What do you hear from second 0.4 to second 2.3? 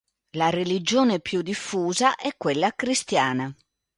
religione più diffusa